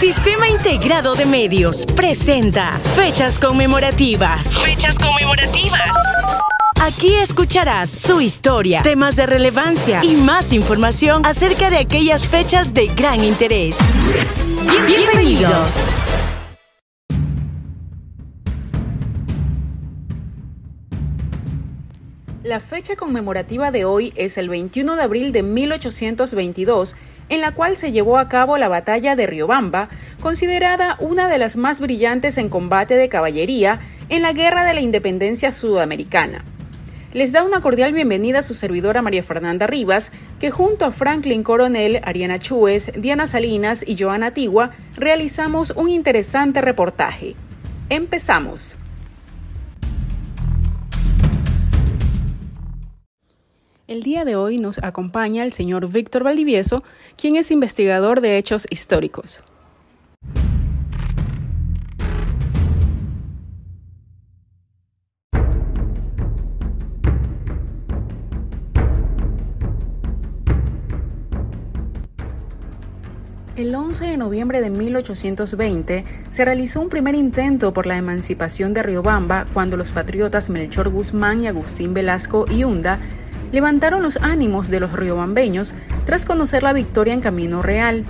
Sistema 0.00 0.48
Integrado 0.48 1.16
de 1.16 1.26
Medios 1.26 1.84
presenta 1.84 2.78
Fechas 2.94 3.36
Conmemorativas. 3.36 4.56
Fechas 4.56 4.96
Conmemorativas. 4.96 5.90
Aquí 6.80 7.16
escucharás 7.16 7.90
su 7.90 8.20
historia, 8.20 8.82
temas 8.82 9.16
de 9.16 9.26
relevancia 9.26 10.04
y 10.04 10.14
más 10.14 10.52
información 10.52 11.26
acerca 11.26 11.68
de 11.70 11.78
aquellas 11.78 12.28
fechas 12.28 12.72
de 12.74 12.86
gran 12.86 13.24
interés. 13.24 13.76
Bienvenidos. 14.86 15.80
La 22.44 22.60
fecha 22.60 22.94
conmemorativa 22.96 23.72
de 23.72 23.84
hoy 23.84 24.12
es 24.16 24.38
el 24.38 24.48
21 24.48 24.94
de 24.94 25.02
abril 25.02 25.32
de 25.32 25.42
1822, 25.42 26.94
en 27.28 27.40
la 27.40 27.52
cual 27.52 27.76
se 27.76 27.92
llevó 27.92 28.18
a 28.18 28.28
cabo 28.28 28.58
la 28.58 28.68
batalla 28.68 29.16
de 29.16 29.26
Riobamba, 29.26 29.88
considerada 30.20 30.96
una 31.00 31.28
de 31.28 31.38
las 31.38 31.56
más 31.56 31.80
brillantes 31.80 32.38
en 32.38 32.48
combate 32.48 32.94
de 32.94 33.08
caballería 33.08 33.80
en 34.08 34.22
la 34.22 34.32
Guerra 34.32 34.64
de 34.64 34.74
la 34.74 34.80
Independencia 34.80 35.52
Sudamericana. 35.52 36.44
Les 37.12 37.32
da 37.32 37.42
una 37.42 37.60
cordial 37.60 37.92
bienvenida 37.92 38.40
a 38.40 38.42
su 38.42 38.54
servidora 38.54 39.02
María 39.02 39.22
Fernanda 39.22 39.66
Rivas, 39.66 40.12
que 40.40 40.50
junto 40.50 40.84
a 40.84 40.92
Franklin 40.92 41.42
Coronel, 41.42 42.00
Ariana 42.04 42.38
Chúez, 42.38 42.92
Diana 42.96 43.26
Salinas 43.26 43.84
y 43.86 43.96
Joana 43.98 44.32
Tigua 44.32 44.72
realizamos 44.96 45.72
un 45.74 45.88
interesante 45.88 46.60
reportaje. 46.60 47.34
Empezamos. 47.88 48.77
El 53.88 54.02
día 54.02 54.26
de 54.26 54.36
hoy 54.36 54.58
nos 54.58 54.76
acompaña 54.82 55.44
el 55.44 55.54
señor 55.54 55.90
Víctor 55.90 56.22
Valdivieso, 56.22 56.84
quien 57.16 57.36
es 57.36 57.50
investigador 57.50 58.20
de 58.20 58.36
hechos 58.36 58.66
históricos. 58.68 59.42
El 73.56 73.74
11 73.74 74.04
de 74.04 74.16
noviembre 74.18 74.60
de 74.60 74.70
1820 74.70 76.04
se 76.28 76.44
realizó 76.44 76.80
un 76.80 76.90
primer 76.90 77.14
intento 77.14 77.72
por 77.72 77.86
la 77.86 77.96
emancipación 77.96 78.72
de 78.72 78.84
Riobamba 78.84 79.46
cuando 79.52 79.76
los 79.76 79.90
patriotas 79.90 80.48
Melchor 80.48 80.90
Guzmán 80.90 81.42
y 81.42 81.48
Agustín 81.48 81.92
Velasco 81.92 82.44
y 82.48 82.62
Hunda 82.62 83.00
levantaron 83.52 84.02
los 84.02 84.18
ánimos 84.18 84.70
de 84.70 84.80
los 84.80 84.92
riobambeños 84.92 85.74
tras 86.04 86.24
conocer 86.24 86.62
la 86.62 86.72
victoria 86.72 87.14
en 87.14 87.20
Camino 87.20 87.62
Real. 87.62 88.04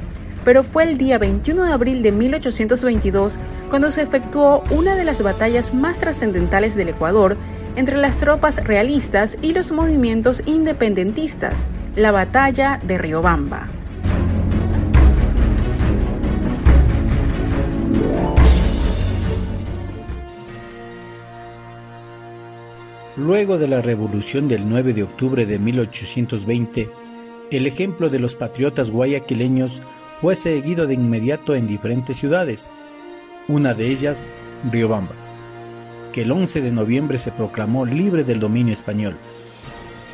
Pero 0.44 0.62
fue 0.62 0.84
el 0.84 0.98
día 0.98 1.18
21 1.18 1.64
de 1.64 1.72
abril 1.72 2.02
de 2.02 2.12
1822 2.12 3.38
cuando 3.70 3.90
se 3.90 4.02
efectuó 4.02 4.62
una 4.70 4.96
de 4.96 5.04
las 5.04 5.22
batallas 5.22 5.74
más 5.74 5.98
trascendentales 5.98 6.74
del 6.74 6.88
Ecuador 6.88 7.36
entre 7.76 7.96
las 7.96 8.18
tropas 8.18 8.64
realistas 8.64 9.38
y 9.40 9.52
los 9.52 9.70
movimientos 9.70 10.42
independentistas, 10.46 11.66
la 11.94 12.12
batalla 12.12 12.80
de 12.82 12.98
Riobamba. 12.98 13.68
Luego 23.28 23.58
de 23.58 23.68
la 23.68 23.82
revolución 23.82 24.48
del 24.48 24.66
9 24.66 24.94
de 24.94 25.02
octubre 25.02 25.44
de 25.44 25.58
1820, 25.58 26.88
el 27.50 27.66
ejemplo 27.66 28.08
de 28.08 28.18
los 28.18 28.34
patriotas 28.34 28.90
guayaquileños 28.90 29.82
fue 30.22 30.34
seguido 30.34 30.86
de 30.86 30.94
inmediato 30.94 31.54
en 31.54 31.66
diferentes 31.66 32.16
ciudades, 32.16 32.70
una 33.46 33.74
de 33.74 33.90
ellas 33.90 34.26
Riobamba, 34.72 35.14
que 36.10 36.22
el 36.22 36.32
11 36.32 36.62
de 36.62 36.72
noviembre 36.72 37.18
se 37.18 37.30
proclamó 37.30 37.84
libre 37.84 38.24
del 38.24 38.40
dominio 38.40 38.72
español. 38.72 39.14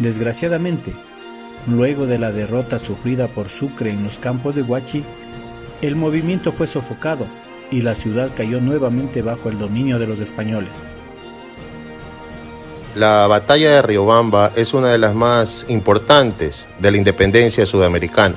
Desgraciadamente, 0.01 0.93
luego 1.69 2.09
de 2.09 2.19
la 2.19 2.33
derrota 2.33 2.81
sufrida 2.81 3.29
por 3.29 3.49
Sucre 3.49 3.93
en 3.93 4.03
los 4.03 4.19
campos 4.19 4.57
de 4.57 4.63
Huachi, 4.63 5.05
el 5.83 5.95
movimiento 5.95 6.51
fue 6.51 6.67
sofocado 6.67 7.29
y 7.71 7.83
la 7.83 7.95
ciudad 7.95 8.33
cayó 8.37 8.61
nuevamente 8.61 9.23
bajo 9.23 9.51
el 9.51 9.59
dominio 9.61 10.01
de 10.01 10.09
los 10.09 10.19
españoles. 10.19 10.89
La 12.97 13.27
batalla 13.27 13.71
de 13.71 13.83
Riobamba 13.83 14.53
es 14.55 14.73
una 14.73 14.91
de 14.91 14.99
las 14.99 15.17
más 15.17 15.67
importantes 15.69 16.69
de 16.79 16.93
la 16.93 16.97
independencia 16.97 17.67
sudamericana. 17.67 18.37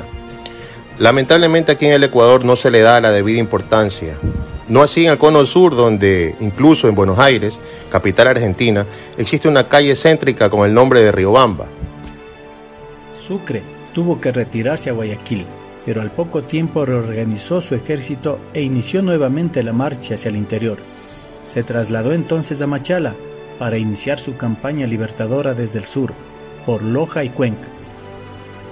Lamentablemente 0.98 1.74
aquí 1.74 1.86
en 1.86 1.92
el 1.92 2.04
Ecuador 2.04 2.44
no 2.44 2.56
se 2.56 2.72
le 2.72 2.80
da 2.80 3.00
la 3.00 3.12
debida 3.12 3.38
importancia. 3.38 4.18
No 4.68 4.82
así 4.82 5.06
en 5.06 5.12
el 5.12 5.20
cono 5.20 5.46
sur, 5.46 5.76
donde 5.76 6.36
incluso 6.40 6.90
en 6.90 6.96
Buenos 6.96 7.20
Aires, 7.20 7.60
capital 7.92 8.30
argentina, 8.30 8.84
existe 9.16 9.48
una 9.48 9.70
calle 9.70 9.96
céntrica 9.96 10.50
con 10.50 10.66
el 10.68 10.74
nombre 10.74 11.02
de 11.02 11.12
Riobamba. 11.12 11.68
Sucre 13.14 13.62
tuvo 13.94 14.20
que 14.20 14.32
retirarse 14.32 14.90
a 14.90 14.94
Guayaquil, 14.94 15.46
pero 15.86 16.02
al 16.02 16.10
poco 16.10 16.46
tiempo 16.46 16.84
reorganizó 16.84 17.62
su 17.62 17.76
ejército 17.76 18.40
e 18.56 18.64
inició 18.64 19.04
nuevamente 19.04 19.62
la 19.62 19.72
marcha 19.72 20.16
hacia 20.16 20.30
el 20.30 20.36
interior. 20.36 20.80
Se 21.44 21.62
trasladó 21.62 22.12
entonces 22.12 22.60
a 22.64 22.68
Machala, 22.68 23.16
para 23.58 23.78
iniciar 23.78 24.20
su 24.20 24.38
campaña 24.38 24.86
libertadora 24.88 25.54
desde 25.54 25.80
el 25.80 25.86
sur, 25.86 26.14
por 26.66 26.84
Loja 26.84 27.24
y 27.24 27.30
Cuenca. 27.30 27.68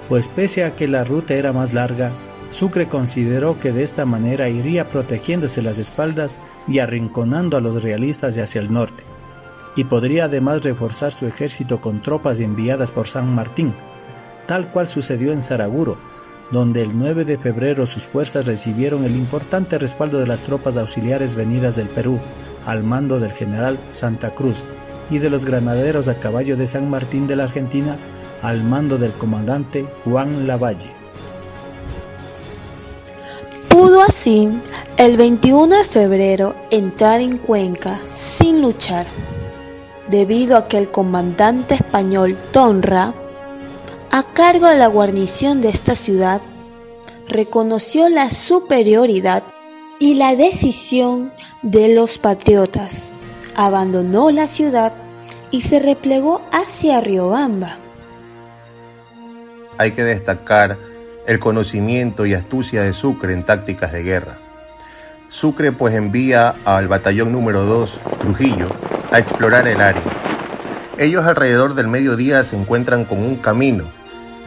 Pues 0.08 0.28
pese 0.28 0.64
a 0.64 0.76
que 0.76 0.86
la 0.86 1.04
ruta 1.04 1.34
era 1.34 1.52
más 1.52 1.72
larga, 1.72 2.12
Sucre 2.48 2.88
consideró 2.88 3.58
que 3.58 3.72
de 3.72 3.82
esta 3.82 4.06
manera 4.06 4.48
iría 4.48 4.88
protegiéndose 4.88 5.62
las 5.62 5.78
espaldas 5.78 6.36
y 6.68 6.78
arrinconando 6.78 7.56
a 7.56 7.60
los 7.60 7.82
realistas 7.82 8.38
hacia 8.38 8.60
el 8.60 8.72
norte, 8.72 9.02
y 9.74 9.84
podría 9.84 10.26
además 10.26 10.62
reforzar 10.62 11.12
su 11.12 11.26
ejército 11.26 11.80
con 11.80 12.02
tropas 12.02 12.40
enviadas 12.40 12.92
por 12.92 13.08
San 13.08 13.34
Martín, 13.34 13.74
tal 14.46 14.70
cual 14.70 14.88
sucedió 14.88 15.32
en 15.32 15.42
Saraguro, 15.42 15.98
donde 16.50 16.82
el 16.82 16.96
9 16.96 17.24
de 17.24 17.38
febrero 17.38 17.86
sus 17.86 18.04
fuerzas 18.04 18.46
recibieron 18.46 19.04
el 19.04 19.16
importante 19.16 19.78
respaldo 19.78 20.20
de 20.20 20.28
las 20.28 20.42
tropas 20.42 20.76
auxiliares 20.76 21.34
venidas 21.34 21.74
del 21.74 21.88
Perú, 21.88 22.20
al 22.66 22.84
mando 22.84 23.18
del 23.18 23.32
general 23.32 23.78
Santa 23.90 24.34
Cruz, 24.34 24.64
y 25.10 25.18
de 25.18 25.30
los 25.30 25.44
granaderos 25.44 26.08
a 26.08 26.18
caballo 26.18 26.56
de 26.56 26.66
San 26.66 26.90
Martín 26.90 27.26
de 27.26 27.36
la 27.36 27.44
Argentina 27.44 27.96
al 28.42 28.62
mando 28.62 28.98
del 28.98 29.12
comandante 29.12 29.86
Juan 30.04 30.46
Lavalle. 30.46 30.90
Pudo 33.68 34.02
así 34.02 34.48
el 34.96 35.16
21 35.16 35.76
de 35.76 35.84
febrero 35.84 36.54
entrar 36.70 37.20
en 37.20 37.38
Cuenca 37.38 37.98
sin 38.06 38.62
luchar, 38.62 39.06
debido 40.10 40.56
a 40.56 40.68
que 40.68 40.78
el 40.78 40.90
comandante 40.90 41.74
español 41.74 42.36
Tonra, 42.52 43.14
a 44.10 44.22
cargo 44.34 44.68
de 44.68 44.78
la 44.78 44.86
guarnición 44.86 45.60
de 45.60 45.68
esta 45.68 45.94
ciudad, 45.94 46.40
reconoció 47.28 48.08
la 48.08 48.30
superioridad 48.30 49.44
y 49.98 50.14
la 50.14 50.36
decisión 50.36 51.32
de 51.66 51.92
los 51.96 52.18
patriotas 52.18 53.12
abandonó 53.56 54.30
la 54.30 54.46
ciudad 54.46 54.92
y 55.50 55.62
se 55.62 55.80
replegó 55.80 56.46
hacia 56.52 57.00
Riobamba. 57.00 57.76
Hay 59.76 59.90
que 59.90 60.04
destacar 60.04 60.78
el 61.26 61.40
conocimiento 61.40 62.24
y 62.24 62.34
astucia 62.34 62.82
de 62.82 62.92
Sucre 62.92 63.32
en 63.32 63.44
tácticas 63.44 63.90
de 63.90 64.04
guerra. 64.04 64.38
Sucre 65.28 65.72
pues 65.72 65.92
envía 65.96 66.54
al 66.64 66.86
batallón 66.86 67.32
número 67.32 67.64
2, 67.64 68.00
Trujillo, 68.20 68.68
a 69.10 69.18
explorar 69.18 69.66
el 69.66 69.80
área. 69.80 70.02
Ellos 70.98 71.26
alrededor 71.26 71.74
del 71.74 71.88
mediodía 71.88 72.44
se 72.44 72.56
encuentran 72.56 73.04
con 73.04 73.18
un 73.18 73.34
camino, 73.34 73.86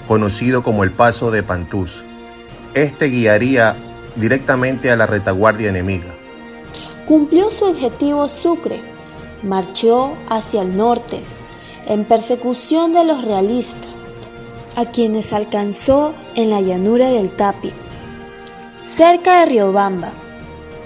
conocido 0.08 0.64
como 0.64 0.86
el 0.86 0.92
Paso 0.92 1.32
de 1.32 1.44
Pantús. 1.44 2.06
Este 2.76 3.08
guiaría 3.08 3.76
directamente 4.16 4.90
a 4.90 4.96
la 4.96 5.06
retaguardia 5.06 5.68
enemiga. 5.68 6.19
Cumplió 7.10 7.50
su 7.50 7.66
objetivo 7.66 8.28
Sucre, 8.28 8.80
marchó 9.42 10.14
hacia 10.30 10.62
el 10.62 10.78
norte 10.78 11.20
en 11.88 12.06
persecución 12.06 12.94
de 12.94 13.04
los 13.04 13.24
realistas, 13.24 13.90
a 14.76 14.86
quienes 14.86 15.34
alcanzó 15.34 16.14
en 16.36 16.52
la 16.52 16.62
llanura 16.62 17.10
del 17.10 17.32
Tapi, 17.32 17.74
cerca 18.80 19.40
de 19.40 19.48
Riobamba, 19.48 20.14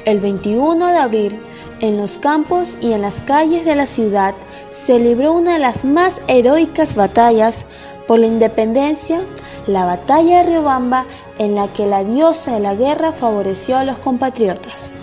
el 0.06 0.22
21 0.22 0.88
de 0.94 0.98
abril, 0.98 1.42
en 1.82 1.98
los 1.98 2.18
campos 2.18 2.78
y 2.80 2.94
en 2.94 3.02
las 3.02 3.20
calles 3.20 3.66
de 3.66 3.76
la 3.76 3.86
ciudad 3.86 4.34
se 4.70 5.00
libró 5.00 5.34
una 5.34 5.56
de 5.56 5.60
las 5.60 5.84
más 5.84 6.22
heroicas 6.30 6.96
batallas 6.96 7.66
por 8.08 8.20
la 8.20 8.28
independencia, 8.28 9.22
la 9.68 9.84
batalla 9.84 10.38
de 10.38 10.44
Riobamba, 10.52 11.06
en 11.38 11.54
la 11.54 11.68
que 11.68 11.86
la 11.86 12.06
diosa 12.06 12.54
de 12.54 12.62
la 12.62 12.76
guerra 12.76 13.12
favoreció 13.12 13.76
a 13.76 13.84
los 13.84 14.00
compatriotas. 14.00 14.96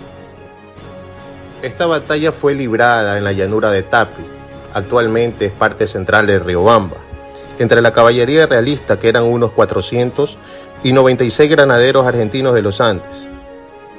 Esta 1.61 1.85
batalla 1.85 2.31
fue 2.31 2.55
librada 2.55 3.19
en 3.19 3.23
la 3.23 3.33
llanura 3.33 3.69
de 3.69 3.83
Tapi, 3.83 4.23
actualmente 4.73 5.45
es 5.45 5.51
parte 5.51 5.85
central 5.85 6.25
de 6.25 6.39
Riobamba, 6.39 6.97
entre 7.59 7.81
la 7.81 7.93
caballería 7.93 8.47
realista, 8.47 8.97
que 8.97 9.09
eran 9.09 9.25
unos 9.25 9.51
400, 9.51 10.39
y 10.83 10.91
96 10.91 11.51
granaderos 11.51 12.07
argentinos 12.07 12.55
de 12.55 12.63
los 12.63 12.81
Andes. 12.81 13.27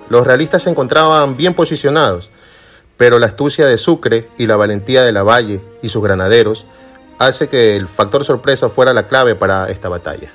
Los 0.08 0.26
realistas 0.26 0.64
se 0.64 0.70
encontraban 0.70 1.36
bien 1.36 1.54
posicionados, 1.54 2.30
pero 2.96 3.20
la 3.20 3.26
astucia 3.26 3.66
de 3.66 3.78
Sucre 3.78 4.28
y 4.36 4.46
la 4.46 4.56
valentía 4.56 5.02
de 5.02 5.12
Lavalle 5.12 5.62
y 5.82 5.88
sus 5.88 6.02
granaderos 6.02 6.66
hace 7.20 7.48
que 7.48 7.76
el 7.76 7.86
factor 7.86 8.24
sorpresa 8.24 8.70
fuera 8.70 8.92
la 8.92 9.06
clave 9.06 9.36
para 9.36 9.70
esta 9.70 9.88
batalla. 9.88 10.32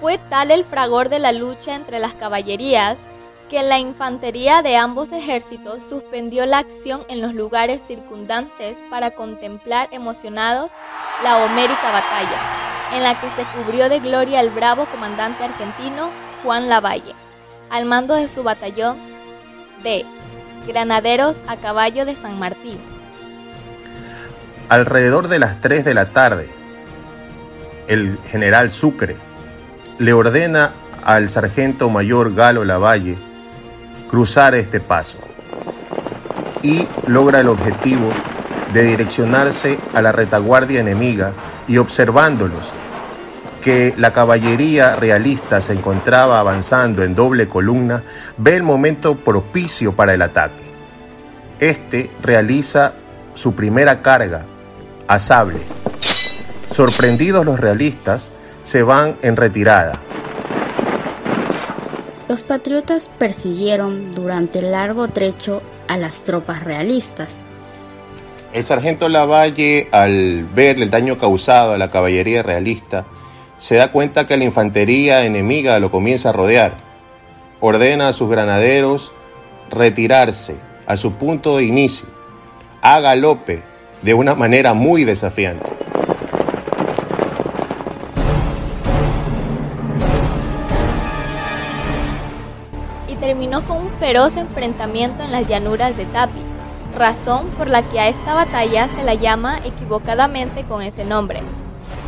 Fue 0.00 0.18
tal 0.30 0.50
el 0.50 0.64
fragor 0.64 1.10
de 1.10 1.18
la 1.18 1.32
lucha 1.32 1.74
entre 1.74 1.98
las 1.98 2.14
caballerías 2.14 2.96
que 3.48 3.62
la 3.62 3.78
infantería 3.78 4.62
de 4.62 4.76
ambos 4.76 5.12
ejércitos 5.12 5.84
suspendió 5.88 6.46
la 6.46 6.58
acción 6.58 7.04
en 7.08 7.20
los 7.20 7.34
lugares 7.34 7.80
circundantes 7.86 8.76
para 8.90 9.12
contemplar 9.12 9.88
emocionados 9.92 10.72
la 11.22 11.44
homérica 11.44 11.90
batalla, 11.90 12.90
en 12.92 13.02
la 13.02 13.20
que 13.20 13.30
se 13.32 13.46
cubrió 13.52 13.88
de 13.88 14.00
gloria 14.00 14.40
el 14.40 14.50
bravo 14.50 14.86
comandante 14.90 15.44
argentino 15.44 16.10
Juan 16.42 16.68
Lavalle, 16.68 17.14
al 17.70 17.84
mando 17.84 18.14
de 18.14 18.28
su 18.28 18.42
batallón 18.42 18.96
de 19.82 20.04
Granaderos 20.66 21.36
a 21.46 21.56
Caballo 21.56 22.04
de 22.04 22.16
San 22.16 22.38
Martín. 22.38 22.78
Alrededor 24.70 25.28
de 25.28 25.38
las 25.38 25.60
3 25.60 25.84
de 25.84 25.94
la 25.94 26.06
tarde, 26.06 26.48
el 27.86 28.18
general 28.30 28.70
Sucre 28.70 29.16
le 29.98 30.12
ordena 30.14 30.72
al 31.04 31.28
sargento 31.28 31.90
mayor 31.90 32.34
Galo 32.34 32.64
Lavalle 32.64 33.18
cruzar 34.14 34.54
este 34.54 34.78
paso 34.78 35.18
y 36.62 36.86
logra 37.08 37.40
el 37.40 37.48
objetivo 37.48 38.10
de 38.72 38.84
direccionarse 38.84 39.76
a 39.92 40.00
la 40.02 40.12
retaguardia 40.12 40.78
enemiga 40.78 41.32
y 41.66 41.78
observándolos 41.78 42.74
que 43.60 43.92
la 43.96 44.12
caballería 44.12 44.94
realista 44.94 45.60
se 45.60 45.72
encontraba 45.72 46.38
avanzando 46.38 47.02
en 47.02 47.16
doble 47.16 47.48
columna, 47.48 48.04
ve 48.36 48.54
el 48.54 48.62
momento 48.62 49.16
propicio 49.16 49.96
para 49.96 50.14
el 50.14 50.22
ataque. 50.22 50.62
Este 51.58 52.08
realiza 52.22 52.92
su 53.34 53.56
primera 53.56 54.00
carga 54.00 54.46
a 55.08 55.18
sable. 55.18 55.58
Sorprendidos 56.68 57.44
los 57.44 57.58
realistas, 57.58 58.30
se 58.62 58.84
van 58.84 59.16
en 59.22 59.34
retirada. 59.34 60.03
Los 62.26 62.42
patriotas 62.42 63.10
persiguieron 63.18 64.10
durante 64.12 64.62
largo 64.62 65.08
trecho 65.08 65.60
a 65.88 65.98
las 65.98 66.22
tropas 66.22 66.64
realistas. 66.64 67.38
El 68.54 68.64
sargento 68.64 69.10
Lavalle, 69.10 69.88
al 69.92 70.44
ver 70.44 70.80
el 70.80 70.88
daño 70.88 71.18
causado 71.18 71.74
a 71.74 71.78
la 71.78 71.90
caballería 71.90 72.42
realista, 72.42 73.04
se 73.58 73.74
da 73.74 73.92
cuenta 73.92 74.26
que 74.26 74.38
la 74.38 74.44
infantería 74.44 75.26
enemiga 75.26 75.78
lo 75.80 75.90
comienza 75.90 76.30
a 76.30 76.32
rodear. 76.32 76.72
Ordena 77.60 78.08
a 78.08 78.12
sus 78.14 78.30
granaderos 78.30 79.12
retirarse 79.70 80.56
a 80.86 80.96
su 80.96 81.12
punto 81.14 81.58
de 81.58 81.64
inicio, 81.64 82.06
a 82.80 83.00
galope, 83.00 83.62
de 84.02 84.14
una 84.14 84.34
manera 84.34 84.72
muy 84.72 85.04
desafiante. 85.04 85.73
Terminó 93.24 93.62
con 93.62 93.78
un 93.78 93.90
feroz 93.98 94.36
enfrentamiento 94.36 95.22
en 95.22 95.32
las 95.32 95.48
llanuras 95.48 95.96
de 95.96 96.04
Tapi, 96.04 96.42
razón 96.94 97.46
por 97.56 97.68
la 97.68 97.80
que 97.80 97.98
a 97.98 98.08
esta 98.08 98.34
batalla 98.34 98.86
se 98.94 99.02
la 99.02 99.14
llama 99.14 99.60
equivocadamente 99.64 100.64
con 100.64 100.82
ese 100.82 101.06
nombre. 101.06 101.40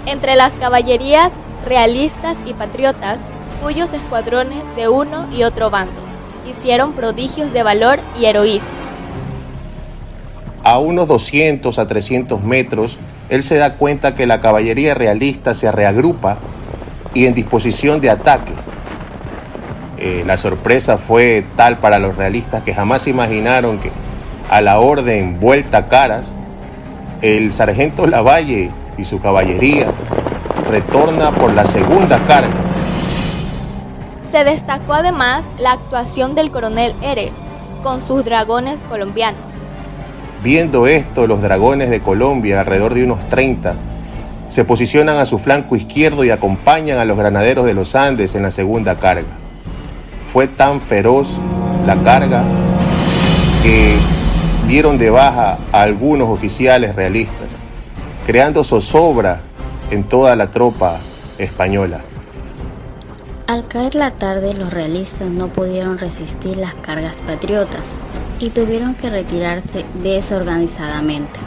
Entre 0.04 0.36
las 0.36 0.52
caballerías 0.60 1.32
realistas 1.66 2.36
y 2.44 2.52
patriotas, 2.52 3.16
cuyos 3.62 3.90
escuadrones 3.94 4.62
de 4.76 4.90
uno 4.90 5.26
y 5.32 5.44
otro 5.44 5.70
bando 5.70 6.02
hicieron 6.46 6.92
prodigios 6.92 7.50
de 7.54 7.62
valor 7.62 7.98
y 8.20 8.26
heroísmo. 8.26 8.68
A 10.64 10.78
unos 10.78 11.08
200 11.08 11.78
a 11.78 11.88
300 11.88 12.42
metros, 12.42 12.98
él 13.30 13.42
se 13.42 13.56
da 13.56 13.76
cuenta 13.76 14.14
que 14.14 14.26
la 14.26 14.42
caballería 14.42 14.92
realista 14.92 15.54
se 15.54 15.72
reagrupa 15.72 16.36
y 17.14 17.24
en 17.24 17.32
disposición 17.32 18.02
de 18.02 18.10
ataque 18.10 18.52
eh, 19.98 20.24
la 20.26 20.36
sorpresa 20.36 20.98
fue 20.98 21.44
tal 21.56 21.78
para 21.78 21.98
los 21.98 22.16
realistas 22.16 22.62
que 22.62 22.74
jamás 22.74 23.06
imaginaron 23.06 23.78
que 23.78 23.90
a 24.50 24.60
la 24.60 24.78
orden 24.78 25.40
vuelta 25.40 25.88
caras, 25.88 26.36
el 27.22 27.52
sargento 27.54 28.06
Lavalle 28.06 28.70
y 28.98 29.04
su 29.04 29.20
caballería 29.20 29.86
retorna 30.70 31.30
por 31.30 31.54
la 31.54 31.66
segunda 31.66 32.18
carga. 32.26 32.50
Se 34.30 34.44
destacó 34.44 34.94
además 34.94 35.44
la 35.58 35.72
actuación 35.72 36.34
del 36.34 36.50
coronel 36.50 36.92
Eres 37.02 37.32
con 37.82 38.06
sus 38.06 38.24
dragones 38.24 38.80
colombianos. 38.88 39.40
Viendo 40.42 40.86
esto, 40.86 41.26
los 41.26 41.40
dragones 41.40 41.88
de 41.88 42.00
Colombia, 42.00 42.60
alrededor 42.60 42.92
de 42.92 43.04
unos 43.04 43.26
30, 43.30 43.74
se 44.48 44.64
posicionan 44.64 45.16
a 45.16 45.26
su 45.26 45.38
flanco 45.38 45.74
izquierdo 45.74 46.22
y 46.22 46.30
acompañan 46.30 46.98
a 46.98 47.04
los 47.06 47.16
granaderos 47.16 47.64
de 47.64 47.74
los 47.74 47.94
Andes 47.94 48.34
en 48.34 48.42
la 48.42 48.50
segunda 48.50 48.96
carga 48.96 49.45
fue 50.36 50.48
tan 50.48 50.82
feroz 50.82 51.28
la 51.86 51.96
carga 51.96 52.44
que 53.62 53.96
dieron 54.68 54.98
de 54.98 55.08
baja 55.08 55.56
a 55.72 55.80
algunos 55.80 56.28
oficiales 56.28 56.94
realistas, 56.94 57.56
creando 58.26 58.62
zozobra 58.62 59.40
en 59.90 60.04
toda 60.04 60.36
la 60.36 60.50
tropa 60.50 60.98
española. 61.38 62.02
Al 63.46 63.66
caer 63.66 63.94
la 63.94 64.10
tarde, 64.10 64.52
los 64.52 64.70
realistas 64.74 65.26
no 65.26 65.48
pudieron 65.48 65.96
resistir 65.96 66.58
las 66.58 66.74
cargas 66.74 67.16
patriotas 67.26 67.94
y 68.38 68.50
tuvieron 68.50 68.94
que 68.94 69.08
retirarse 69.08 69.86
desorganizadamente, 70.02 71.40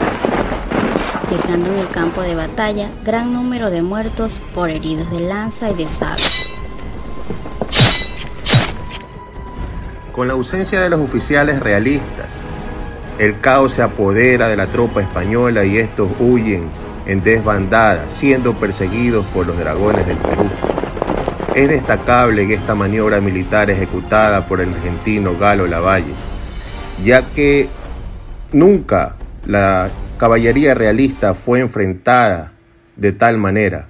dejando 1.30 1.71
en 1.74 1.77
el 1.77 1.89
campo 1.89 2.21
de 2.21 2.33
batalla 2.33 2.89
gran 3.06 3.33
número 3.33 3.69
de 3.69 3.83
muertos 3.83 4.39
por 4.56 4.71
heridos 4.71 5.12
de 5.12 5.19
lanza 5.19 5.69
y 5.69 5.75
de 5.75 5.85
sable. 5.85 6.48
Con 10.19 10.27
la 10.27 10.33
ausencia 10.33 10.81
de 10.81 10.89
los 10.89 11.00
oficiales 11.00 11.62
realistas, 11.62 12.42
el 13.19 13.39
caos 13.39 13.71
se 13.71 13.81
apodera 13.81 14.50
de 14.50 14.57
la 14.57 14.68
tropa 14.68 15.00
española 15.00 15.63
y 15.63 15.77
estos 15.77 16.10
huyen 16.19 16.66
en 17.06 17.24
desbandada, 17.24 18.10
siendo 18.10 18.54
perseguidos 18.54 19.25
por 19.27 19.48
los 19.48 19.57
dragones 19.57 20.06
del 20.06 20.18
Perú. 20.18 20.44
Es 21.56 21.69
destacable 21.69 22.54
esta 22.54 22.75
maniobra 22.75 23.21
militar 23.21 23.69
ejecutada 23.69 24.45
por 24.45 24.59
el 24.59 24.73
argentino 24.73 25.38
Galo 25.38 25.68
Lavalle, 25.68 26.14
ya 27.02 27.21
que 27.28 27.69
nunca 28.52 29.16
la 29.45 29.90
caballería 30.18 30.73
realista 30.73 31.33
fue 31.33 31.61
enfrentada 31.61 32.52
de 32.97 33.14
tal 33.14 33.38
manera, 33.38 33.88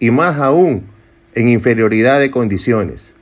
y 0.00 0.10
más 0.10 0.40
aún 0.40 0.88
en 1.32 1.48
inferioridad 1.48 2.18
de 2.18 2.32
condiciones. 2.32 3.13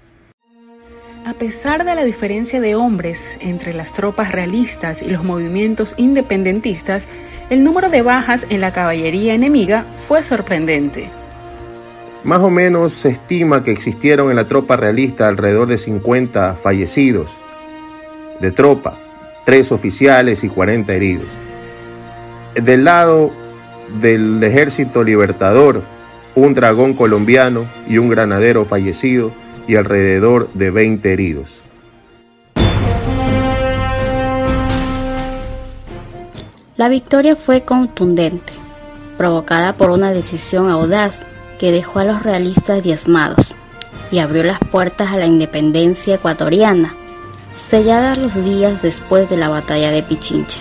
A 1.24 1.34
pesar 1.34 1.84
de 1.84 1.94
la 1.94 2.02
diferencia 2.02 2.60
de 2.60 2.74
hombres 2.74 3.36
entre 3.38 3.72
las 3.72 3.92
tropas 3.92 4.32
realistas 4.32 5.02
y 5.02 5.08
los 5.08 5.22
movimientos 5.22 5.94
independentistas, 5.96 7.06
el 7.48 7.62
número 7.62 7.90
de 7.90 8.02
bajas 8.02 8.44
en 8.48 8.60
la 8.60 8.72
caballería 8.72 9.32
enemiga 9.32 9.86
fue 10.08 10.24
sorprendente. 10.24 11.10
Más 12.24 12.40
o 12.40 12.50
menos 12.50 12.92
se 12.92 13.10
estima 13.10 13.62
que 13.62 13.70
existieron 13.70 14.30
en 14.30 14.36
la 14.36 14.48
tropa 14.48 14.74
realista 14.74 15.28
alrededor 15.28 15.68
de 15.68 15.78
50 15.78 16.56
fallecidos 16.56 17.36
de 18.40 18.50
tropa, 18.50 18.98
tres 19.44 19.70
oficiales 19.70 20.42
y 20.42 20.48
40 20.48 20.92
heridos. 20.92 21.28
Del 22.54 22.82
lado 22.82 23.30
del 24.00 24.42
ejército 24.42 25.04
libertador, 25.04 25.84
un 26.34 26.52
dragón 26.54 26.94
colombiano 26.94 27.64
y 27.88 27.98
un 27.98 28.08
granadero 28.08 28.64
fallecido 28.64 29.32
y 29.66 29.76
alrededor 29.76 30.48
de 30.54 30.70
20 30.70 31.12
heridos. 31.12 31.62
La 36.76 36.88
victoria 36.88 37.36
fue 37.36 37.62
contundente, 37.62 38.52
provocada 39.16 39.74
por 39.74 39.90
una 39.90 40.12
decisión 40.12 40.68
audaz 40.68 41.24
que 41.60 41.70
dejó 41.70 42.00
a 42.00 42.04
los 42.04 42.22
realistas 42.22 42.82
diezmados 42.82 43.54
y 44.10 44.18
abrió 44.18 44.42
las 44.42 44.58
puertas 44.58 45.12
a 45.12 45.16
la 45.16 45.26
independencia 45.26 46.16
ecuatoriana, 46.16 46.94
selladas 47.54 48.18
los 48.18 48.34
días 48.34 48.82
después 48.82 49.30
de 49.30 49.36
la 49.36 49.48
batalla 49.48 49.90
de 49.90 50.02
Pichincha. 50.02 50.60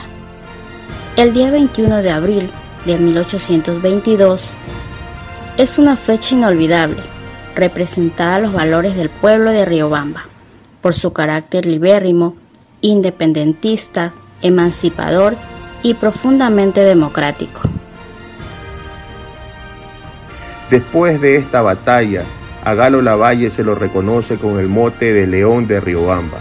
El 1.16 1.34
día 1.34 1.50
21 1.50 2.04
de 2.04 2.12
abril 2.12 2.50
de 2.86 2.98
1822 2.98 4.50
es 5.58 5.78
una 5.78 5.96
fecha 5.96 6.36
inolvidable 6.36 7.02
representaba 7.56 8.40
los 8.40 8.54
valores 8.54 8.96
del 8.96 9.10
pueblo 9.10 9.52
de 9.52 9.66
Riobamba, 9.66 10.26
por 10.82 10.94
su 10.94 11.14
carácter 11.14 11.66
libérrimo, 11.66 12.36
independentista, 12.82 14.14
emancipador 14.42 15.36
y 15.84 15.94
profundamente 15.96 16.82
democrático. 16.82 17.62
Después 20.70 21.20
de 21.20 21.36
esta 21.36 21.62
batalla, 21.62 22.24
A 22.64 22.76
Galo 22.76 23.02
Lavalle 23.02 23.50
se 23.50 23.64
lo 23.64 23.76
reconoce 23.76 24.38
con 24.38 24.60
el 24.60 24.68
mote 24.68 25.14
de 25.14 25.28
León 25.28 25.68
de 25.68 25.82
Riobamba. 25.82 26.38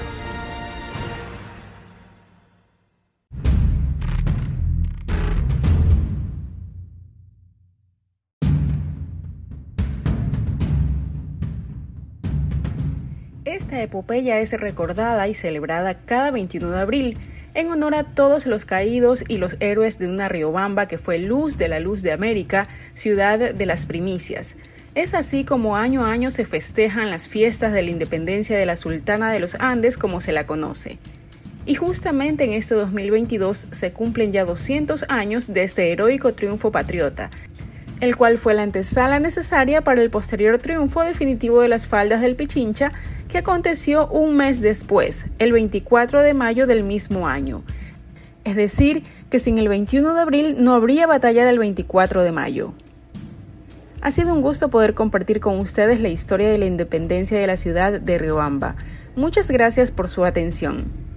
Esta 13.51 13.83
epopeya 13.83 14.39
es 14.39 14.53
recordada 14.53 15.27
y 15.27 15.35
celebrada 15.35 15.95
cada 15.95 16.31
21 16.31 16.71
de 16.71 16.81
abril 16.81 17.19
en 17.55 17.69
honor 17.73 17.97
a 17.97 18.05
todos 18.05 18.47
los 18.47 18.65
caídos 18.65 19.25
y 19.27 19.39
los 19.39 19.57
héroes 19.59 19.99
de 19.99 20.07
una 20.07 20.29
Riobamba 20.29 20.87
que 20.87 20.99
fue 20.99 21.19
luz 21.19 21.59
de 21.59 21.67
la 21.67 21.81
luz 21.81 22.03
de 22.03 22.13
América, 22.13 22.69
ciudad 22.95 23.53
de 23.53 23.67
las 23.67 23.87
primicias. 23.87 24.55
Es 24.95 25.15
así 25.15 25.43
como 25.43 25.75
año 25.75 26.07
a 26.07 26.13
año 26.13 26.31
se 26.31 26.45
festejan 26.45 27.11
las 27.11 27.27
fiestas 27.27 27.73
de 27.73 27.83
la 27.83 27.91
independencia 27.91 28.57
de 28.57 28.67
la 28.67 28.77
Sultana 28.77 29.33
de 29.33 29.41
los 29.41 29.57
Andes 29.57 29.99
como 29.99 30.21
se 30.21 30.31
la 30.31 30.47
conoce. 30.47 30.99
Y 31.67 31.75
justamente 31.75 32.45
en 32.45 32.53
este 32.53 32.77
2022 32.77 33.67
se 33.73 33.93
cumplen 33.93 34.33
ya 34.33 34.45
200 34.45 35.07
años 35.09 35.53
de 35.53 35.65
este 35.65 35.91
heroico 35.91 36.35
triunfo 36.35 36.71
patriota, 36.71 37.31
el 38.01 38.17
cual 38.17 38.39
fue 38.39 38.55
la 38.55 38.63
antesala 38.63 39.21
necesaria 39.21 39.83
para 39.83 40.03
el 40.03 40.11
posterior 40.11 40.59
triunfo 40.59 41.03
definitivo 41.03 41.61
de 41.61 41.69
las 41.69 41.87
faldas 41.87 42.21
del 42.21 42.37
Pichincha, 42.37 42.93
que 43.29 43.39
aconteció 43.39 44.09
un 44.09 44.37
mes 44.37 44.61
después, 44.61 45.27
el 45.39 45.53
24 45.53 46.23
de 46.23 46.35
mayo 46.35 46.67
del 46.67 46.83
mismo 46.83 47.29
año. 47.29 47.63
Es 48.45 48.57
decir, 48.57 49.05
que 49.29 49.39
sin 49.39 49.59
el 49.59 49.69
21 49.69 50.15
de 50.15 50.21
abril 50.21 50.57
no 50.59 50.75
habría 50.75 51.07
batalla 51.07 51.45
del 51.45 51.59
24 51.59 52.23
de 52.23 52.33
mayo. 52.33 52.73
Ha 54.03 54.11
sido 54.11 54.33
un 54.33 54.41
gusto 54.41 54.71
poder 54.71 54.95
compartir 54.95 55.41
con 55.41 55.59
ustedes 55.61 56.01
la 56.01 56.09
historia 56.09 56.49
de 56.49 56.59
la 56.59 56.65
independencia 56.65 57.39
de 57.39 57.47
la 57.47 57.59
ciudad 57.59 58.01
de 58.01 58.19
Riobamba. 58.19 58.77
Muchas 59.15 59.51
gracias 59.51 59.91
por 59.91 60.09
su 60.09 60.25
atención. 60.25 61.10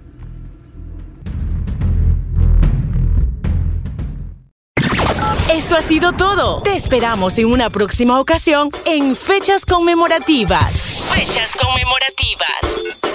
Ha 5.74 5.82
sido 5.82 6.12
todo. 6.12 6.60
Te 6.62 6.76
esperamos 6.76 7.36
en 7.38 7.46
una 7.46 7.68
próxima 7.68 8.20
ocasión 8.20 8.70
en 8.86 9.16
Fechas 9.16 9.66
Conmemorativas. 9.66 11.10
Fechas 11.12 11.50
Conmemorativas. 11.56 13.13